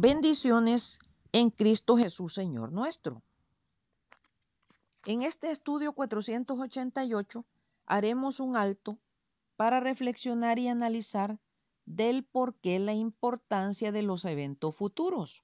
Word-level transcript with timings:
Bendiciones 0.00 1.00
en 1.32 1.50
Cristo 1.50 1.96
Jesús, 1.96 2.32
Señor 2.32 2.70
nuestro. 2.70 3.20
En 5.06 5.22
este 5.22 5.50
estudio 5.50 5.92
488 5.92 7.44
haremos 7.84 8.38
un 8.38 8.54
alto 8.54 9.00
para 9.56 9.80
reflexionar 9.80 10.60
y 10.60 10.68
analizar 10.68 11.40
del 11.84 12.24
por 12.24 12.54
qué 12.60 12.78
la 12.78 12.92
importancia 12.92 13.90
de 13.90 14.02
los 14.02 14.24
eventos 14.24 14.76
futuros, 14.76 15.42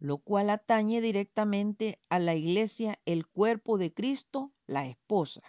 lo 0.00 0.18
cual 0.18 0.50
atañe 0.50 1.00
directamente 1.00 2.00
a 2.08 2.18
la 2.18 2.34
iglesia, 2.34 2.98
el 3.04 3.28
cuerpo 3.28 3.78
de 3.78 3.94
Cristo, 3.94 4.50
la 4.66 4.88
esposa. 4.88 5.42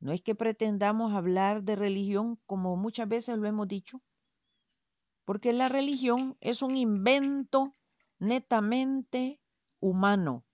No 0.00 0.12
es 0.12 0.22
que 0.22 0.34
pretendamos 0.34 1.12
hablar 1.12 1.62
de 1.62 1.76
religión 1.76 2.40
como 2.46 2.74
muchas 2.76 3.06
veces 3.06 3.36
lo 3.36 3.46
hemos 3.46 3.68
dicho, 3.68 4.00
porque 5.24 5.52
la 5.52 5.68
religión 5.68 6.36
es 6.40 6.62
un 6.62 6.76
invento 6.76 7.74
netamente 8.18 9.40
humano, 9.80 10.44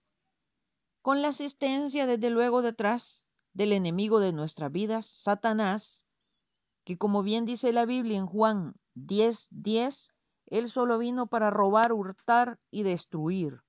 con 1.01 1.21
la 1.21 1.29
asistencia 1.29 2.05
desde 2.05 2.29
luego 2.29 2.61
detrás 2.61 3.29
del 3.53 3.73
enemigo 3.73 4.19
de 4.19 4.33
nuestras 4.33 4.71
vidas, 4.71 5.05
Satanás, 5.05 6.05
que 6.83 6.97
como 6.97 7.23
bien 7.23 7.45
dice 7.45 7.73
la 7.73 7.85
Biblia 7.85 8.17
en 8.17 8.27
Juan 8.27 8.73
10:10, 8.95 9.47
10, 9.51 10.13
él 10.47 10.69
solo 10.69 10.97
vino 10.97 11.27
para 11.27 11.49
robar, 11.49 11.93
hurtar 11.93 12.59
y 12.69 12.83
destruir. 12.83 13.61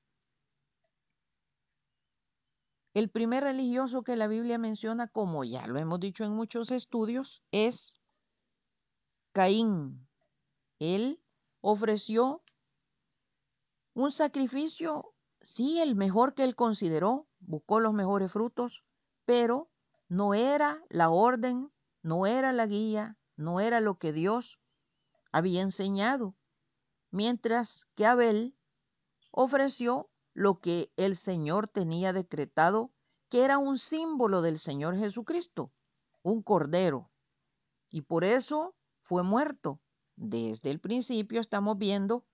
El 2.95 3.09
primer 3.09 3.45
religioso 3.45 4.03
que 4.03 4.17
la 4.17 4.27
Biblia 4.27 4.59
menciona, 4.59 5.09
como 5.09 5.45
ya 5.45 5.67
lo 5.67 5.79
hemos 5.79 6.01
dicho 6.01 6.25
en 6.25 6.33
muchos 6.33 6.71
estudios, 6.71 7.43
es 7.51 7.99
Caín, 9.33 10.07
él 10.83 11.23
ofreció 11.61 12.43
un 13.95 14.11
sacrificio, 14.11 15.15
sí, 15.41 15.81
el 15.81 15.95
mejor 15.95 16.35
que 16.35 16.43
él 16.43 16.57
consideró, 16.57 17.29
buscó 17.39 17.79
los 17.79 17.95
mejores 17.95 18.33
frutos, 18.33 18.85
pero 19.25 19.71
no 20.09 20.35
era 20.35 20.83
la 20.89 21.11
orden, 21.11 21.73
no 22.03 22.27
era 22.27 22.53
la 22.53 22.67
guía, 22.67 23.17
no 23.37 23.61
era 23.61 23.81
lo 23.81 23.97
que 23.97 24.13
Dios 24.13 24.61
había 25.31 25.63
enseñado, 25.63 26.35
mientras 27.11 27.87
que 27.95 28.07
Abel 28.07 28.57
ofreció 29.31 30.11
lo 30.35 30.59
que 30.59 30.93
el 30.97 31.15
Señor 31.15 31.69
tenía 31.69 32.13
decretado, 32.13 32.91
que 33.29 33.45
era 33.45 33.59
un 33.59 33.79
símbolo 33.79 34.43
del 34.43 34.59
Señor 34.59 34.97
Jesucristo, 34.99 35.73
un 36.23 36.43
cordero, 36.43 37.11
y 37.89 38.03
por 38.03 38.25
eso 38.25 38.75
fue 39.01 39.23
muerto 39.23 39.81
desde 40.23 40.71
el 40.71 40.79
principio 40.79 41.41
estamos 41.41 41.77
viendo 41.79 42.25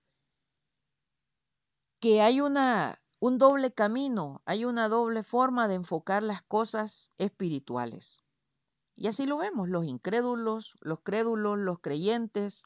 que 1.99 2.21
hay 2.21 2.39
una, 2.39 3.01
un 3.19 3.39
doble 3.39 3.73
camino, 3.73 4.41
hay 4.45 4.63
una 4.63 4.87
doble 4.87 5.23
forma 5.23 5.67
de 5.67 5.75
enfocar 5.75 6.21
las 6.21 6.43
cosas 6.43 7.11
espirituales. 7.17 8.23
Y 8.95 9.07
así 9.07 9.25
lo 9.25 9.37
vemos, 9.37 9.69
los 9.69 9.85
incrédulos, 9.85 10.75
los 10.81 10.99
crédulos, 11.01 11.57
los 11.57 11.79
creyentes. 11.79 12.65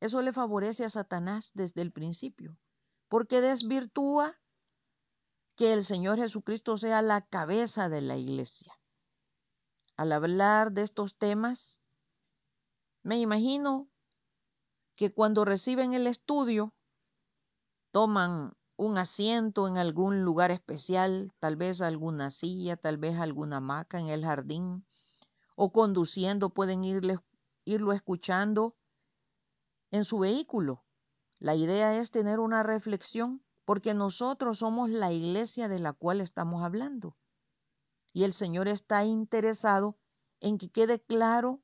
Eso 0.00 0.20
le 0.20 0.32
favorece 0.32 0.84
a 0.84 0.90
Satanás 0.90 1.52
desde 1.54 1.80
el 1.80 1.90
principio, 1.90 2.58
porque 3.08 3.40
desvirtúa 3.40 4.38
que 5.56 5.72
el 5.72 5.84
Señor 5.84 6.18
Jesucristo 6.18 6.76
sea 6.76 7.00
la 7.00 7.22
cabeza 7.22 7.88
de 7.88 8.02
la 8.02 8.16
iglesia. 8.16 8.78
Al 9.96 10.12
hablar 10.12 10.72
de 10.72 10.82
estos 10.82 11.16
temas, 11.16 11.83
me 13.04 13.18
imagino 13.18 13.88
que 14.96 15.12
cuando 15.12 15.44
reciben 15.44 15.92
el 15.92 16.06
estudio, 16.06 16.74
toman 17.90 18.56
un 18.76 18.98
asiento 18.98 19.68
en 19.68 19.76
algún 19.76 20.24
lugar 20.24 20.50
especial, 20.50 21.32
tal 21.38 21.56
vez 21.56 21.82
alguna 21.82 22.30
silla, 22.30 22.76
tal 22.76 22.96
vez 22.96 23.18
alguna 23.18 23.58
hamaca 23.58 24.00
en 24.00 24.08
el 24.08 24.24
jardín, 24.24 24.86
o 25.54 25.70
conduciendo 25.70 26.50
pueden 26.50 26.82
irle, 26.82 27.18
irlo 27.64 27.92
escuchando 27.92 28.74
en 29.90 30.04
su 30.04 30.18
vehículo. 30.18 30.82
La 31.38 31.54
idea 31.54 31.98
es 31.98 32.10
tener 32.10 32.40
una 32.40 32.62
reflexión 32.62 33.44
porque 33.66 33.92
nosotros 33.92 34.58
somos 34.58 34.88
la 34.88 35.12
iglesia 35.12 35.68
de 35.68 35.78
la 35.78 35.92
cual 35.92 36.22
estamos 36.22 36.62
hablando. 36.62 37.16
Y 38.14 38.24
el 38.24 38.32
Señor 38.32 38.66
está 38.66 39.04
interesado 39.04 39.98
en 40.40 40.56
que 40.56 40.70
quede 40.70 41.02
claro 41.02 41.63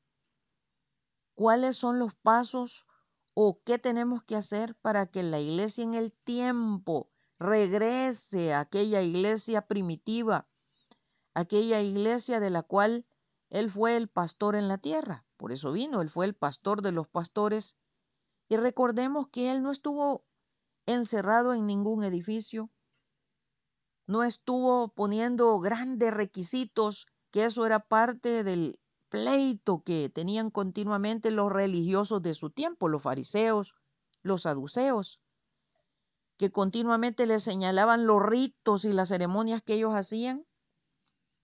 cuáles 1.40 1.78
son 1.78 1.98
los 1.98 2.12
pasos 2.12 2.86
o 3.32 3.62
qué 3.64 3.78
tenemos 3.78 4.22
que 4.22 4.36
hacer 4.36 4.74
para 4.74 5.06
que 5.06 5.22
la 5.22 5.40
iglesia 5.40 5.84
en 5.84 5.94
el 5.94 6.12
tiempo 6.12 7.08
regrese 7.38 8.52
a 8.52 8.60
aquella 8.60 9.00
iglesia 9.00 9.66
primitiva, 9.66 10.50
aquella 11.32 11.80
iglesia 11.80 12.40
de 12.40 12.50
la 12.50 12.62
cual 12.62 13.06
Él 13.48 13.70
fue 13.70 13.96
el 13.96 14.06
pastor 14.06 14.54
en 14.54 14.68
la 14.68 14.76
tierra. 14.76 15.24
Por 15.38 15.50
eso 15.50 15.72
vino, 15.72 16.02
Él 16.02 16.10
fue 16.10 16.26
el 16.26 16.34
pastor 16.34 16.82
de 16.82 16.92
los 16.92 17.08
pastores. 17.08 17.78
Y 18.50 18.58
recordemos 18.58 19.28
que 19.28 19.50
Él 19.50 19.62
no 19.62 19.72
estuvo 19.72 20.26
encerrado 20.84 21.54
en 21.54 21.66
ningún 21.66 22.04
edificio, 22.04 22.70
no 24.06 24.24
estuvo 24.24 24.88
poniendo 24.88 25.58
grandes 25.58 26.12
requisitos, 26.12 27.06
que 27.30 27.44
eso 27.44 27.64
era 27.64 27.80
parte 27.80 28.44
del 28.44 28.78
pleito 29.10 29.82
que 29.84 30.08
tenían 30.08 30.50
continuamente 30.50 31.30
los 31.30 31.52
religiosos 31.52 32.22
de 32.22 32.32
su 32.32 32.48
tiempo, 32.48 32.88
los 32.88 33.02
fariseos, 33.02 33.74
los 34.22 34.42
saduceos, 34.42 35.20
que 36.38 36.50
continuamente 36.50 37.26
le 37.26 37.40
señalaban 37.40 38.06
los 38.06 38.22
ritos 38.22 38.86
y 38.86 38.92
las 38.92 39.08
ceremonias 39.08 39.62
que 39.62 39.74
ellos 39.74 39.94
hacían, 39.94 40.46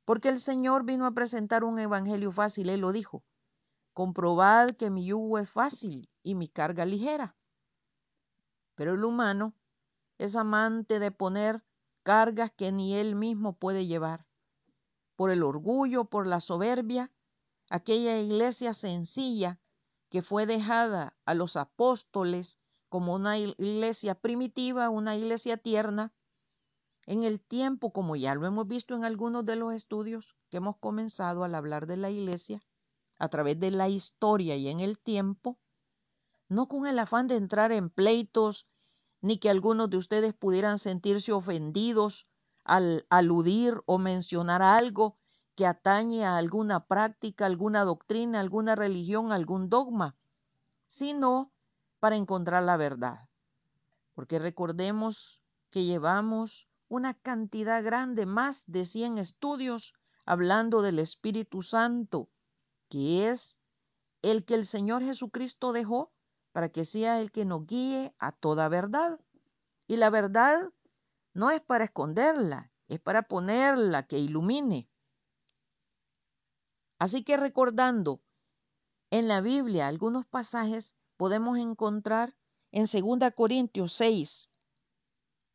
porque 0.06 0.28
el 0.28 0.40
Señor 0.40 0.84
vino 0.84 1.04
a 1.04 1.10
presentar 1.10 1.64
un 1.64 1.78
evangelio 1.78 2.32
fácil, 2.32 2.70
Él 2.70 2.80
lo 2.80 2.92
dijo, 2.92 3.24
comprobad 3.92 4.70
que 4.70 4.88
mi 4.88 5.04
yugo 5.04 5.38
es 5.38 5.50
fácil 5.50 6.08
y 6.22 6.34
mi 6.34 6.48
carga 6.48 6.84
ligera. 6.84 7.36
Pero 8.76 8.92
el 8.92 9.04
humano 9.04 9.54
es 10.18 10.36
amante 10.36 11.00
de 11.00 11.10
poner 11.10 11.64
cargas 12.02 12.52
que 12.52 12.70
ni 12.70 12.94
él 12.94 13.16
mismo 13.16 13.54
puede 13.54 13.86
llevar, 13.86 14.26
por 15.16 15.30
el 15.30 15.42
orgullo, 15.42 16.04
por 16.04 16.26
la 16.26 16.40
soberbia, 16.40 17.10
aquella 17.68 18.18
iglesia 18.18 18.74
sencilla 18.74 19.60
que 20.08 20.22
fue 20.22 20.46
dejada 20.46 21.16
a 21.24 21.34
los 21.34 21.56
apóstoles 21.56 22.60
como 22.88 23.14
una 23.14 23.38
iglesia 23.38 24.14
primitiva, 24.14 24.88
una 24.88 25.16
iglesia 25.16 25.56
tierna, 25.56 26.12
en 27.06 27.22
el 27.22 27.40
tiempo, 27.40 27.92
como 27.92 28.16
ya 28.16 28.34
lo 28.34 28.46
hemos 28.46 28.66
visto 28.66 28.94
en 28.94 29.04
algunos 29.04 29.44
de 29.44 29.56
los 29.56 29.72
estudios 29.72 30.36
que 30.50 30.56
hemos 30.56 30.76
comenzado 30.76 31.44
al 31.44 31.54
hablar 31.54 31.86
de 31.86 31.96
la 31.96 32.10
iglesia, 32.10 32.62
a 33.18 33.28
través 33.28 33.58
de 33.60 33.70
la 33.70 33.88
historia 33.88 34.56
y 34.56 34.68
en 34.68 34.80
el 34.80 34.98
tiempo, 34.98 35.58
no 36.48 36.68
con 36.68 36.86
el 36.86 36.98
afán 36.98 37.28
de 37.28 37.36
entrar 37.36 37.72
en 37.72 37.90
pleitos, 37.90 38.68
ni 39.20 39.38
que 39.38 39.50
algunos 39.50 39.88
de 39.90 39.96
ustedes 39.96 40.34
pudieran 40.34 40.78
sentirse 40.78 41.32
ofendidos 41.32 42.28
al 42.64 43.06
aludir 43.08 43.80
o 43.86 43.98
mencionar 43.98 44.62
algo 44.62 45.18
que 45.56 45.66
atañe 45.66 46.24
a 46.24 46.36
alguna 46.36 46.86
práctica, 46.86 47.46
alguna 47.46 47.84
doctrina, 47.84 48.40
alguna 48.40 48.74
religión, 48.74 49.32
algún 49.32 49.70
dogma, 49.70 50.14
sino 50.86 51.50
para 51.98 52.16
encontrar 52.16 52.62
la 52.62 52.76
verdad. 52.76 53.28
Porque 54.14 54.38
recordemos 54.38 55.42
que 55.70 55.84
llevamos 55.84 56.68
una 56.88 57.14
cantidad 57.14 57.82
grande, 57.82 58.26
más 58.26 58.64
de 58.68 58.84
100 58.84 59.18
estudios, 59.18 59.94
hablando 60.26 60.82
del 60.82 60.98
Espíritu 60.98 61.62
Santo, 61.62 62.28
que 62.88 63.28
es 63.28 63.58
el 64.22 64.44
que 64.44 64.54
el 64.54 64.66
Señor 64.66 65.02
Jesucristo 65.04 65.72
dejó 65.72 66.12
para 66.52 66.68
que 66.68 66.84
sea 66.84 67.20
el 67.20 67.30
que 67.30 67.44
nos 67.44 67.66
guíe 67.66 68.14
a 68.18 68.32
toda 68.32 68.68
verdad. 68.68 69.20
Y 69.86 69.96
la 69.96 70.10
verdad 70.10 70.70
no 71.32 71.50
es 71.50 71.60
para 71.60 71.84
esconderla, 71.84 72.70
es 72.88 73.00
para 73.00 73.22
ponerla, 73.22 74.06
que 74.06 74.18
ilumine. 74.18 74.88
Así 76.98 77.22
que 77.22 77.36
recordando 77.36 78.20
en 79.10 79.28
la 79.28 79.40
Biblia 79.40 79.86
algunos 79.86 80.26
pasajes 80.26 80.96
podemos 81.16 81.58
encontrar 81.58 82.34
en 82.72 82.84
2 82.84 83.32
Corintios 83.34 83.92
6, 83.92 84.48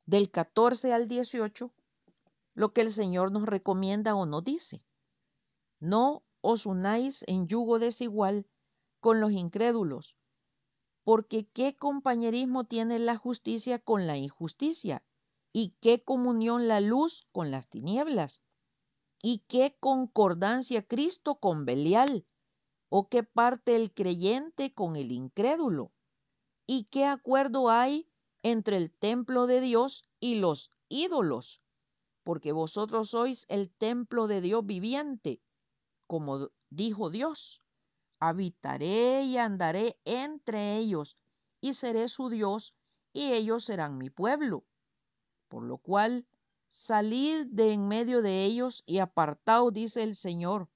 del 0.06 0.32
14 0.32 0.94
al 0.94 1.08
18, 1.08 1.72
lo 2.54 2.74
que 2.74 2.82
el 2.82 2.92
Señor 2.92 3.32
nos 3.32 3.46
recomienda 3.46 4.16
o 4.16 4.26
nos 4.26 4.44
dice. 4.44 4.84
No 5.80 6.24
os 6.42 6.66
unáis 6.66 7.24
en 7.28 7.48
yugo 7.48 7.80
desigual 7.80 8.48
con 9.00 9.20
los 9.20 9.32
incrédulos, 9.32 10.16
porque 11.04 11.46
qué 11.46 11.76
compañerismo 11.76 12.66
tiene 12.66 13.00
la 13.00 13.18
justicia 13.18 13.80
con 13.80 14.08
la 14.08 14.18
injusticia, 14.18 15.04
y 15.54 15.76
qué 15.82 16.04
comunión 16.04 16.68
la 16.68 16.80
luz 16.82 17.28
con 17.32 17.52
las 17.52 17.68
tinieblas. 17.68 18.42
¿Y 19.22 19.40
qué 19.48 19.78
concordancia 19.80 20.82
Cristo 20.88 21.36
con 21.36 21.66
Belial? 21.66 22.26
¿O 22.90 23.08
qué 23.08 23.24
parte 23.24 23.76
el 23.76 23.94
creyente 23.94 24.74
con 24.74 24.96
el 24.96 25.12
incrédulo? 25.12 25.92
¿Y 26.66 26.86
qué 26.86 27.06
acuerdo 27.06 27.70
hay 27.70 28.10
entre 28.42 28.78
el 28.78 28.92
templo 28.92 29.46
de 29.46 29.62
Dios 29.62 30.10
y 30.20 30.40
los 30.40 30.72
ídolos? 30.90 31.62
Porque 32.24 32.52
vosotros 32.52 33.10
sois 33.10 33.46
el 33.50 33.70
templo 33.70 34.28
de 34.28 34.42
Dios 34.42 34.66
viviente, 34.66 35.42
como 36.08 36.50
dijo 36.70 37.10
Dios. 37.10 37.62
Habitaré 38.20 39.24
y 39.24 39.38
andaré 39.38 40.00
entre 40.06 40.78
ellos, 40.78 41.18
y 41.60 41.76
seré 41.76 42.10
su 42.10 42.30
Dios, 42.30 42.76
y 43.14 43.34
ellos 43.34 43.66
serán 43.66 43.98
mi 43.98 44.10
pueblo. 44.10 44.64
Por 45.48 45.64
lo 45.64 45.78
cual, 45.78 46.28
salid 46.72 47.48
de 47.48 47.74
en 47.74 47.90
medio 47.90 48.22
de 48.22 48.46
ellos 48.46 48.82
y 48.86 49.00
apartaos, 49.00 49.74
dice 49.74 50.04
el 50.04 50.16
Señor, 50.16 50.70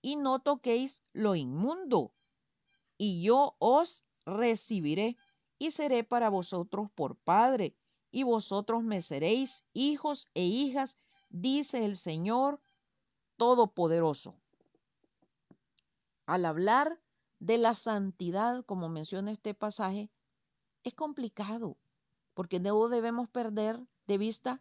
y 0.00 0.14
no 0.14 0.38
toquéis 0.38 1.02
lo 1.12 1.34
inmundo, 1.34 2.12
y 2.96 3.20
yo 3.24 3.56
os 3.58 4.04
recibiré 4.24 5.16
y 5.58 5.72
seré 5.72 6.04
para 6.04 6.28
vosotros 6.30 6.88
por 6.94 7.16
Padre, 7.16 7.76
y 8.12 8.22
vosotros 8.22 8.84
me 8.84 9.02
seréis 9.02 9.64
hijos 9.72 10.30
e 10.34 10.44
hijas, 10.44 10.98
dice 11.30 11.84
el 11.84 11.96
Señor 11.96 12.60
Todopoderoso. 13.36 14.36
Al 16.26 16.44
hablar 16.44 17.02
de 17.40 17.58
la 17.58 17.74
santidad, 17.74 18.64
como 18.64 18.88
menciona 18.88 19.32
este 19.32 19.52
pasaje, 19.52 20.12
es 20.84 20.94
complicado, 20.94 21.76
porque 22.34 22.60
no 22.60 22.88
debemos 22.88 23.28
perder 23.28 23.80
de 24.06 24.16
vista 24.18 24.60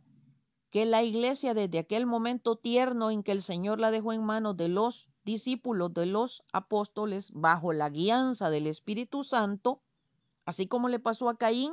que 0.74 0.88
la 0.88 1.04
iglesia 1.04 1.54
desde 1.54 1.78
aquel 1.78 2.08
momento 2.08 2.56
tierno 2.56 3.12
en 3.12 3.22
que 3.22 3.32
el 3.32 3.44
Señor 3.44 3.80
la 3.80 3.92
dejó 3.92 4.12
en 4.12 4.24
manos 4.24 4.58
de 4.58 4.70
los 4.70 5.12
discípulos, 5.24 5.94
de 5.94 6.08
los 6.08 6.44
apóstoles, 6.52 7.30
bajo 7.32 7.74
la 7.74 7.92
guianza 7.92 8.50
del 8.50 8.66
Espíritu 8.66 9.24
Santo, 9.24 9.84
así 10.48 10.66
como 10.66 10.90
le 10.90 10.98
pasó 10.98 11.30
a 11.30 11.38
Caín, 11.38 11.72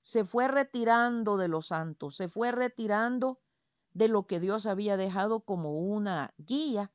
se 0.00 0.24
fue 0.24 0.48
retirando 0.48 1.36
de 1.36 1.46
los 1.46 1.68
santos, 1.68 2.16
se 2.16 2.26
fue 2.26 2.50
retirando 2.50 3.38
de 3.94 4.08
lo 4.08 4.26
que 4.26 4.40
Dios 4.40 4.66
había 4.66 4.96
dejado 4.96 5.38
como 5.42 5.78
una 5.78 6.34
guía 6.36 6.90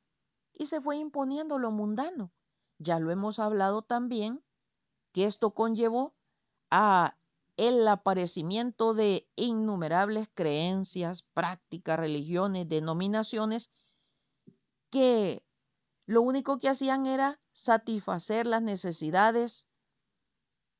y 0.52 0.66
se 0.66 0.82
fue 0.82 0.98
imponiendo 0.98 1.56
lo 1.56 1.70
mundano. 1.70 2.30
Ya 2.76 2.98
lo 2.98 3.10
hemos 3.10 3.38
hablado 3.38 3.80
también, 3.80 4.44
que 5.12 5.24
esto 5.24 5.52
conllevó 5.52 6.12
a 6.70 7.16
el 7.56 7.86
aparecimiento 7.88 8.94
de 8.94 9.28
innumerables 9.34 10.28
creencias, 10.34 11.22
prácticas, 11.32 11.98
religiones, 11.98 12.68
denominaciones 12.68 13.70
que 14.90 15.42
lo 16.06 16.22
único 16.22 16.58
que 16.58 16.68
hacían 16.68 17.06
era 17.06 17.40
satisfacer 17.52 18.46
las 18.46 18.62
necesidades 18.62 19.68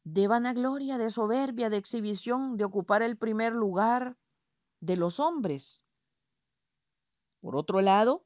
de 0.04 0.28
vanagloria, 0.28 0.98
de 0.98 1.10
soberbia, 1.10 1.68
de 1.68 1.78
exhibición, 1.78 2.56
de 2.56 2.64
ocupar 2.64 3.02
el 3.02 3.16
primer 3.16 3.52
lugar 3.52 4.16
de 4.80 4.96
los 4.96 5.18
hombres. 5.18 5.84
Por 7.40 7.56
otro 7.56 7.80
lado, 7.80 8.24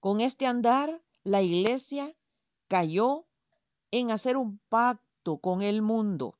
con 0.00 0.20
este 0.20 0.46
andar, 0.46 1.02
la 1.22 1.40
iglesia 1.42 2.14
cayó 2.68 3.26
en 3.90 4.10
hacer 4.10 4.36
un 4.36 4.58
pacto 4.68 5.38
con 5.38 5.62
el 5.62 5.80
mundo, 5.80 6.38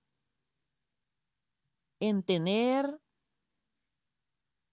en 2.01 2.23
tener 2.23 3.01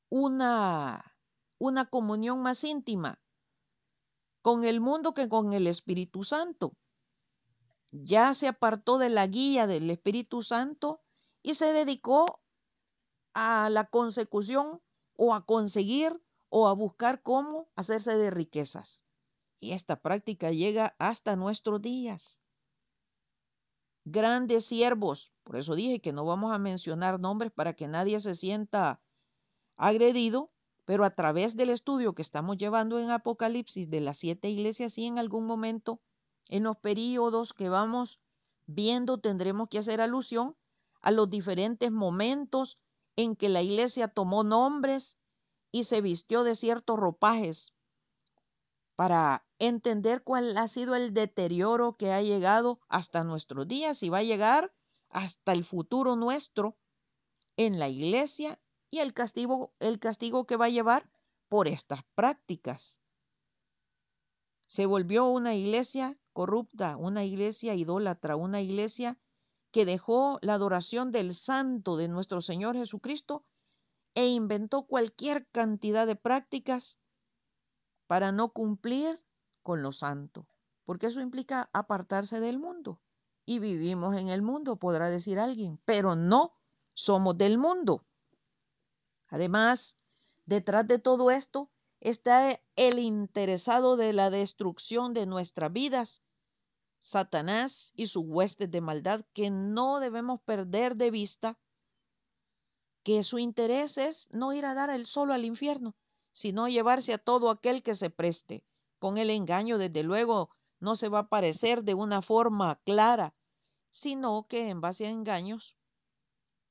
una, 0.10 1.16
una 1.58 1.86
comunión 1.86 2.42
más 2.42 2.64
íntima 2.64 3.20
con 4.42 4.64
el 4.64 4.80
mundo 4.80 5.14
que 5.14 5.28
con 5.28 5.54
el 5.54 5.68
Espíritu 5.68 6.24
Santo. 6.24 6.78
Ya 7.92 8.34
se 8.34 8.48
apartó 8.48 8.98
de 8.98 9.10
la 9.10 9.26
guía 9.26 9.66
del 9.66 9.90
Espíritu 9.90 10.44
Santo 10.44 11.02
y 11.42 11.56
se 11.56 11.74
dedicó 11.74 12.42
a 13.34 13.70
la 13.70 13.86
consecución 13.86 14.82
o 15.16 15.34
a 15.34 15.46
conseguir 15.46 16.22
o 16.50 16.68
a 16.68 16.74
buscar 16.74 17.22
cómo 17.22 17.70
hacerse 17.76 18.18
de 18.18 18.30
riquezas. 18.32 19.04
Y 19.60 19.72
esta 19.72 20.02
práctica 20.02 20.52
llega 20.52 20.96
hasta 21.00 21.36
nuestros 21.36 21.82
días. 21.82 22.42
Grandes 24.08 24.66
siervos, 24.66 25.34
por 25.44 25.56
eso 25.56 25.74
dije 25.74 26.00
que 26.00 26.14
no 26.14 26.26
vamos 26.26 26.54
a 26.54 26.60
mencionar 26.60 27.20
nombres 27.20 27.52
para 27.52 27.74
que 27.74 27.88
nadie 27.88 28.20
se 28.20 28.36
sienta 28.36 29.02
agredido, 29.78 30.52
pero 30.86 31.06
a 31.06 31.16
través 31.16 31.56
del 31.56 31.72
estudio 31.72 32.14
que 32.14 32.22
estamos 32.22 32.58
llevando 32.58 33.00
en 33.00 33.10
Apocalipsis 33.10 33.90
de 33.90 34.02
las 34.02 34.20
siete 34.20 34.48
iglesias, 34.48 34.94
sí 34.94 35.08
en 35.08 35.18
algún 35.18 35.48
momento, 35.48 36.02
en 36.50 36.64
los 36.64 36.78
periodos 36.78 37.54
que 37.54 37.68
vamos 37.68 38.22
viendo, 38.68 39.18
tendremos 39.20 39.70
que 39.70 39.80
hacer 39.80 40.02
alusión 40.02 40.56
a 41.02 41.10
los 41.10 41.28
diferentes 41.28 41.92
momentos 41.92 42.80
en 43.16 43.36
que 43.36 43.50
la 43.50 43.64
iglesia 43.64 44.08
tomó 44.08 44.44
nombres 44.44 45.18
y 45.72 45.86
se 45.86 46.02
vistió 46.02 46.44
de 46.44 46.54
ciertos 46.54 47.00
ropajes 47.00 47.75
para 48.96 49.46
entender 49.60 50.24
cuál 50.24 50.58
ha 50.58 50.68
sido 50.68 50.96
el 50.96 51.14
deterioro 51.14 51.96
que 51.98 52.12
ha 52.12 52.22
llegado 52.22 52.80
hasta 52.88 53.24
nuestros 53.24 53.68
días 53.68 54.02
y 54.04 54.10
va 54.10 54.20
a 54.20 54.24
llegar 54.24 54.74
hasta 55.10 55.52
el 55.52 55.64
futuro 55.64 56.16
nuestro 56.16 56.78
en 57.58 57.80
la 57.80 57.90
iglesia 57.90 58.60
y 58.90 59.00
el 59.00 59.14
castigo, 59.14 59.74
el 59.80 60.00
castigo 60.00 60.46
que 60.46 60.58
va 60.58 60.66
a 60.66 60.70
llevar 60.70 61.10
por 61.50 61.68
estas 61.68 62.04
prácticas. 62.16 63.00
Se 64.68 64.86
volvió 64.86 65.26
una 65.26 65.54
iglesia 65.56 66.14
corrupta, 66.34 66.98
una 66.98 67.24
iglesia 67.24 67.76
idólatra, 67.76 68.36
una 68.36 68.62
iglesia 68.62 69.18
que 69.72 69.86
dejó 69.86 70.40
la 70.42 70.54
adoración 70.54 71.12
del 71.12 71.34
santo 71.34 71.98
de 71.98 72.08
nuestro 72.08 72.42
Señor 72.42 72.76
Jesucristo 72.76 73.46
e 74.16 74.28
inventó 74.28 74.84
cualquier 74.84 75.48
cantidad 75.50 76.08
de 76.08 76.16
prácticas 76.16 77.00
para 78.08 78.32
no 78.32 78.50
cumplir 78.50 79.22
con 79.64 79.82
lo 79.82 79.92
santo, 79.92 80.48
porque 80.84 81.08
eso 81.08 81.22
implica 81.22 81.70
apartarse 81.74 82.40
del 82.40 82.60
mundo. 82.60 83.02
Y 83.46 83.60
vivimos 83.60 84.16
en 84.16 84.30
el 84.30 84.42
mundo, 84.42 84.78
podrá 84.78 85.10
decir 85.10 85.40
alguien, 85.40 85.80
pero 85.86 86.16
no 86.16 86.56
somos 86.94 87.38
del 87.38 87.58
mundo. 87.58 88.06
Además, 89.28 89.98
detrás 90.46 90.88
de 90.88 91.00
todo 91.00 91.32
esto 91.32 91.70
está 92.00 92.60
el 92.76 93.00
interesado 93.00 93.98
de 93.98 94.14
la 94.14 94.30
destrucción 94.30 95.14
de 95.14 95.26
nuestras 95.26 95.72
vidas, 95.72 96.24
Satanás 97.00 97.92
y 97.96 98.08
su 98.08 98.22
huestes 98.22 98.72
de 98.72 98.82
maldad 98.82 99.22
que 99.34 99.50
no 99.52 100.00
debemos 100.00 100.42
perder 100.42 100.96
de 100.96 101.12
vista 101.12 101.60
que 103.04 103.24
su 103.24 103.38
interés 103.38 104.00
es 104.00 104.32
no 104.32 104.54
ir 104.54 104.66
a 104.66 104.74
dar 104.74 104.90
el 104.90 105.06
solo 105.06 105.34
al 105.34 105.46
infierno, 105.46 105.96
sino 106.36 106.68
llevarse 106.68 107.14
a 107.14 107.18
todo 107.18 107.50
aquel 107.50 107.82
que 107.82 107.96
se 107.96 108.10
preste. 108.10 108.66
Con 109.00 109.18
el 109.18 109.30
engaño, 109.30 109.78
desde 109.78 110.04
luego, 110.04 110.50
no 110.82 110.98
se 110.98 111.08
va 111.08 111.20
a 111.20 111.30
parecer 111.30 111.86
de 111.86 111.94
una 111.94 112.22
forma 112.22 112.76
clara, 112.84 113.34
sino 113.90 114.46
que 114.50 114.68
en 114.68 114.82
base 114.82 115.08
a 115.08 115.12
engaños 115.12 115.78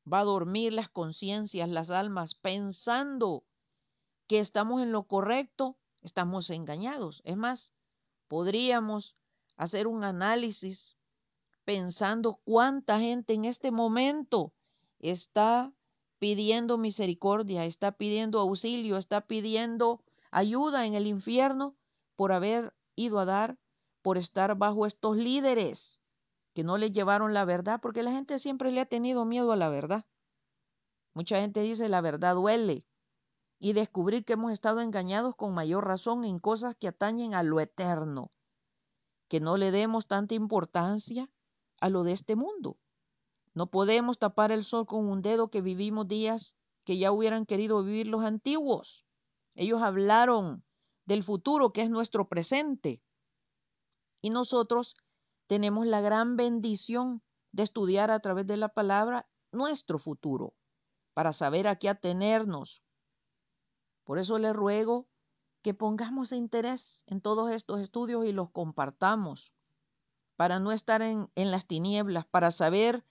va 0.06 0.20
a 0.20 0.24
dormir 0.24 0.74
las 0.74 0.90
conciencias, 0.90 1.66
las 1.70 1.88
almas, 1.88 2.34
pensando 2.34 3.42
que 4.26 4.38
estamos 4.38 4.82
en 4.82 4.92
lo 4.92 5.04
correcto, 5.04 5.78
estamos 6.02 6.50
engañados. 6.50 7.22
Es 7.24 7.38
más, 7.38 7.72
podríamos 8.28 9.16
hacer 9.56 9.86
un 9.86 10.04
análisis 10.04 10.98
pensando 11.64 12.38
cuánta 12.44 13.00
gente 13.00 13.32
en 13.32 13.46
este 13.46 13.70
momento 13.70 14.52
está 14.98 15.72
pidiendo 16.24 16.78
misericordia, 16.78 17.66
está 17.66 17.92
pidiendo 17.92 18.40
auxilio, 18.40 18.96
está 18.96 19.20
pidiendo 19.26 20.02
ayuda 20.30 20.86
en 20.86 20.94
el 20.94 21.06
infierno 21.06 21.76
por 22.16 22.32
haber 22.32 22.72
ido 22.96 23.18
a 23.18 23.26
dar, 23.26 23.58
por 24.00 24.16
estar 24.16 24.56
bajo 24.56 24.86
estos 24.86 25.18
líderes 25.18 26.00
que 26.54 26.64
no 26.64 26.78
le 26.78 26.90
llevaron 26.90 27.34
la 27.34 27.44
verdad, 27.44 27.78
porque 27.78 28.02
la 28.02 28.10
gente 28.10 28.38
siempre 28.38 28.70
le 28.70 28.80
ha 28.80 28.86
tenido 28.86 29.26
miedo 29.26 29.52
a 29.52 29.56
la 29.56 29.68
verdad. 29.68 30.06
Mucha 31.12 31.42
gente 31.42 31.60
dice 31.60 31.90
la 31.90 32.00
verdad 32.00 32.36
duele 32.36 32.86
y 33.58 33.74
descubrir 33.74 34.24
que 34.24 34.32
hemos 34.32 34.50
estado 34.50 34.80
engañados 34.80 35.36
con 35.36 35.52
mayor 35.52 35.86
razón 35.86 36.24
en 36.24 36.38
cosas 36.38 36.74
que 36.74 36.88
atañen 36.88 37.34
a 37.34 37.42
lo 37.42 37.60
eterno, 37.60 38.32
que 39.28 39.40
no 39.40 39.58
le 39.58 39.70
demos 39.70 40.06
tanta 40.06 40.32
importancia 40.32 41.30
a 41.82 41.90
lo 41.90 42.02
de 42.02 42.12
este 42.12 42.34
mundo. 42.34 42.78
No 43.54 43.70
podemos 43.70 44.18
tapar 44.18 44.50
el 44.52 44.64
sol 44.64 44.86
con 44.86 45.08
un 45.08 45.22
dedo 45.22 45.48
que 45.48 45.60
vivimos 45.60 46.08
días 46.08 46.56
que 46.84 46.98
ya 46.98 47.12
hubieran 47.12 47.46
querido 47.46 47.82
vivir 47.82 48.08
los 48.08 48.24
antiguos. 48.24 49.06
Ellos 49.54 49.80
hablaron 49.80 50.64
del 51.06 51.22
futuro 51.22 51.72
que 51.72 51.82
es 51.82 51.90
nuestro 51.90 52.28
presente. 52.28 53.02
Y 54.20 54.30
nosotros 54.30 54.96
tenemos 55.46 55.86
la 55.86 56.00
gran 56.00 56.36
bendición 56.36 57.22
de 57.52 57.62
estudiar 57.62 58.10
a 58.10 58.20
través 58.20 58.46
de 58.46 58.56
la 58.56 58.68
palabra 58.68 59.28
nuestro 59.52 59.98
futuro, 59.98 60.54
para 61.12 61.32
saber 61.32 61.68
a 61.68 61.76
qué 61.76 61.88
atenernos. 61.88 62.82
Por 64.02 64.18
eso 64.18 64.38
le 64.38 64.52
ruego 64.52 65.06
que 65.62 65.74
pongamos 65.74 66.32
interés 66.32 67.04
en 67.06 67.20
todos 67.20 67.52
estos 67.52 67.80
estudios 67.80 68.26
y 68.26 68.32
los 68.32 68.50
compartamos, 68.50 69.54
para 70.36 70.58
no 70.58 70.72
estar 70.72 71.00
en, 71.00 71.30
en 71.36 71.50
las 71.52 71.66
tinieblas, 71.66 72.26
para 72.26 72.50
saber 72.50 73.04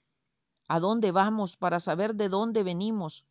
a 0.68 0.80
dónde 0.80 1.12
vamos, 1.12 1.58
para 1.58 1.80
saber 1.80 2.16
de 2.16 2.30
dónde 2.30 2.64
venimos, 2.64 3.28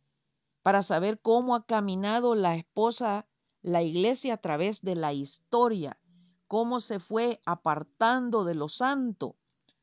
para 0.61 0.81
saber 0.81 1.19
cómo 1.19 1.55
ha 1.55 1.65
caminado 1.65 2.35
la 2.35 2.55
esposa, 2.55 3.27
la 3.61 3.81
iglesia 3.81 4.35
a 4.35 4.37
través 4.37 4.81
de 4.81 4.95
la 4.95 5.13
historia, 5.13 5.99
cómo 6.47 6.79
se 6.79 6.99
fue 6.99 7.41
apartando 7.45 8.43
de 8.43 8.55
lo 8.55 8.69
santo, 8.69 9.35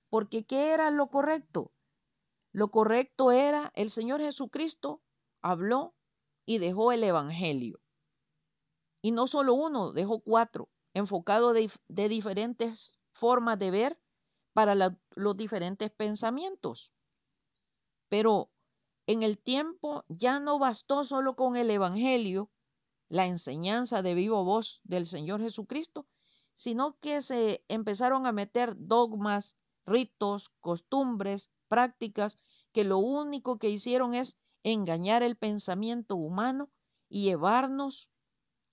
porque 0.09 0.45
¿qué 0.45 0.73
era 0.73 0.91
lo 0.91 1.09
correcto? 1.09 1.73
Lo 2.53 2.71
correcto 2.71 3.31
era 3.31 3.73
el 3.75 3.91
Señor 3.91 4.21
Jesucristo 4.21 5.03
habló 5.43 5.95
y 6.47 6.59
dejó 6.59 6.93
el 6.93 7.05
Evangelio. 7.05 7.81
Y 9.03 9.13
no 9.13 9.27
solo 9.27 9.55
uno, 9.55 9.93
dejó 9.93 10.21
cuatro, 10.21 10.69
enfocado 10.95 11.53
de, 11.53 11.71
de 11.89 12.09
diferentes 12.09 12.99
formas 13.13 13.59
de 13.59 13.71
ver 13.71 14.01
para 14.53 14.75
los 14.75 15.37
diferentes 15.37 15.91
pensamientos. 15.91 16.93
Pero 18.11 18.51
en 19.07 19.23
el 19.23 19.39
tiempo 19.39 20.05
ya 20.09 20.41
no 20.41 20.59
bastó 20.59 21.05
solo 21.05 21.37
con 21.37 21.57
el 21.57 21.71
Evangelio, 21.71 22.51
la 23.09 23.27
enseñanza 23.27 24.03
de 24.03 24.15
vivo 24.15 24.45
voz 24.45 24.81
del 24.85 25.07
Señor 25.07 25.41
Jesucristo, 25.41 26.07
sino 26.55 26.99
que 27.01 27.23
se 27.23 27.65
empezaron 27.69 28.27
a 28.27 28.33
meter 28.33 28.75
dogmas, 28.77 29.57
ritos, 29.87 30.51
costumbres, 30.61 31.51
prácticas, 31.69 32.37
que 32.73 32.85
lo 32.85 32.99
único 32.99 33.59
que 33.59 33.71
hicieron 33.71 34.13
es 34.15 34.37
engañar 34.65 35.23
el 35.23 35.37
pensamiento 35.37 36.17
humano 36.17 36.71
y 37.09 37.23
llevarnos 37.23 38.11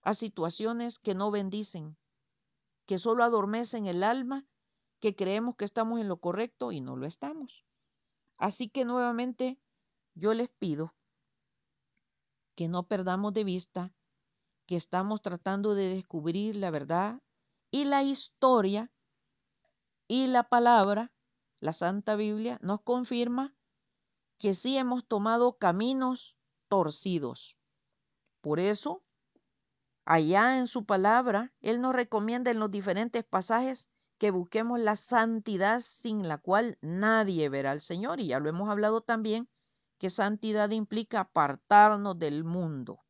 a 0.01 0.13
situaciones 0.13 0.99
que 0.99 1.15
no 1.15 1.31
bendicen, 1.31 1.95
que 2.85 2.97
solo 2.97 3.23
adormecen 3.23 3.87
el 3.87 4.03
alma, 4.03 4.47
que 4.99 5.15
creemos 5.15 5.55
que 5.55 5.65
estamos 5.65 5.99
en 5.99 6.07
lo 6.07 6.17
correcto 6.17 6.71
y 6.71 6.81
no 6.81 6.95
lo 6.95 7.05
estamos. 7.05 7.65
Así 8.37 8.69
que 8.69 8.85
nuevamente 8.85 9.59
yo 10.15 10.33
les 10.33 10.49
pido 10.49 10.95
que 12.55 12.67
no 12.67 12.87
perdamos 12.87 13.33
de 13.33 13.43
vista 13.43 13.93
que 14.65 14.75
estamos 14.75 15.21
tratando 15.21 15.75
de 15.75 15.95
descubrir 15.95 16.55
la 16.55 16.71
verdad 16.71 17.21
y 17.71 17.85
la 17.85 18.03
historia 18.03 18.91
y 20.07 20.27
la 20.27 20.43
palabra, 20.43 21.11
la 21.59 21.73
Santa 21.73 22.15
Biblia, 22.15 22.59
nos 22.61 22.81
confirma 22.81 23.55
que 24.37 24.55
sí 24.55 24.77
hemos 24.77 25.05
tomado 25.05 25.57
caminos 25.57 26.37
torcidos. 26.67 27.57
Por 28.41 28.59
eso, 28.59 29.03
allá 30.05 30.59
en 30.59 30.67
su 30.67 30.85
palabra, 30.85 31.53
Él 31.59 31.81
nos 31.81 31.93
recomienda 31.93 32.51
en 32.51 32.59
los 32.59 32.71
diferentes 32.71 33.23
pasajes 33.23 33.89
que 34.17 34.31
busquemos 34.31 34.79
la 34.79 34.95
santidad 34.95 35.79
sin 35.79 36.27
la 36.27 36.37
cual 36.37 36.77
nadie 36.81 37.49
verá 37.49 37.71
al 37.71 37.81
Señor. 37.81 38.19
Y 38.19 38.27
ya 38.27 38.39
lo 38.39 38.49
hemos 38.49 38.69
hablado 38.69 39.01
también, 39.01 39.49
que 39.97 40.09
santidad 40.09 40.69
implica 40.71 41.21
apartarnos 41.21 42.17
del 42.17 42.43
mundo. 42.43 43.03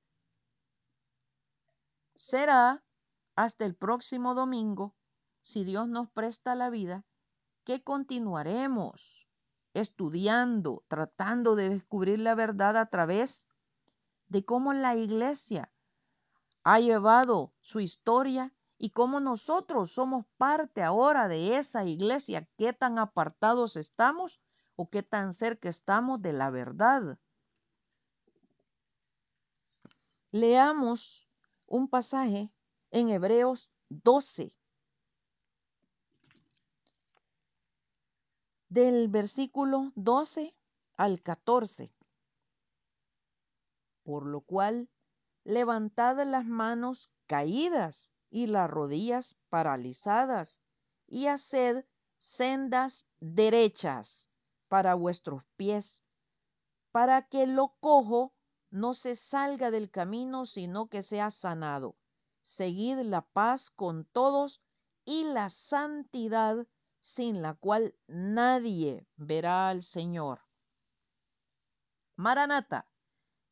Será 2.15 2.83
hasta 3.35 3.65
el 3.65 3.75
próximo 3.75 4.33
domingo, 4.33 4.95
si 5.41 5.63
Dios 5.63 5.87
nos 5.87 6.09
presta 6.09 6.55
la 6.55 6.69
vida, 6.69 7.05
que 7.63 7.83
continuaremos 7.83 9.27
estudiando, 9.73 10.83
tratando 10.87 11.55
de 11.55 11.69
descubrir 11.69 12.19
la 12.19 12.33
verdad 12.33 12.77
a 12.77 12.87
través 12.87 13.47
de 14.27 14.43
cómo 14.43 14.73
la 14.73 14.95
iglesia 14.95 15.71
ha 16.63 16.79
llevado 16.79 17.53
su 17.61 17.79
historia 17.79 18.53
y 18.77 18.91
cómo 18.91 19.19
nosotros 19.19 19.91
somos 19.91 20.25
parte 20.37 20.83
ahora 20.83 21.27
de 21.27 21.57
esa 21.57 21.83
iglesia, 21.85 22.47
qué 22.57 22.73
tan 22.73 22.99
apartados 22.99 23.75
estamos 23.75 24.39
o 24.75 24.89
qué 24.89 25.01
tan 25.01 25.33
cerca 25.33 25.69
estamos 25.69 26.21
de 26.21 26.33
la 26.33 26.51
verdad. 26.51 27.19
Leamos 30.31 31.29
un 31.65 31.87
pasaje 31.87 32.51
en 32.91 33.09
Hebreos 33.09 33.71
12, 33.89 34.51
del 38.69 39.07
versículo 39.07 39.91
12 39.95 40.55
al 40.97 41.21
14. 41.21 41.91
Por 44.03 44.27
lo 44.27 44.41
cual, 44.41 44.89
levantad 45.43 46.23
las 46.25 46.45
manos 46.45 47.11
caídas 47.25 48.13
y 48.29 48.47
las 48.47 48.69
rodillas 48.69 49.37
paralizadas 49.49 50.61
y 51.07 51.27
haced 51.27 51.85
sendas 52.17 53.05
derechas 53.19 54.29
para 54.67 54.95
vuestros 54.95 55.43
pies, 55.55 56.03
para 56.91 57.27
que 57.27 57.47
lo 57.47 57.75
cojo 57.79 58.33
no 58.69 58.93
se 58.93 59.15
salga 59.15 59.71
del 59.71 59.89
camino, 59.89 60.45
sino 60.45 60.87
que 60.89 61.01
sea 61.03 61.31
sanado. 61.31 61.95
Seguid 62.41 62.99
la 62.99 63.21
paz 63.21 63.69
con 63.69 64.05
todos 64.05 64.61
y 65.05 65.23
la 65.25 65.49
santidad 65.49 66.67
sin 66.99 67.41
la 67.41 67.53
cual 67.53 67.95
nadie 68.07 69.07
verá 69.15 69.69
al 69.69 69.83
Señor. 69.83 70.41
Maranata, 72.17 72.89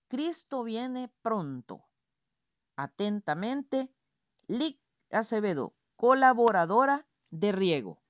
Cristo 0.08 0.64
viene 0.64 1.08
pronto. 1.22 1.86
Atentamente, 2.76 3.95
Lic 4.48 4.80
Acevedo, 5.12 5.74
colaboradora 5.96 7.08
de 7.32 7.52
Riego. 7.52 8.02